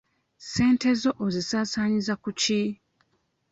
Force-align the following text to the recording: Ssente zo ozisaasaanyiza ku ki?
Ssente 0.43 0.89
zo 1.01 1.11
ozisaasaanyiza 1.25 2.13
ku 2.23 2.29
ki? 2.41 2.61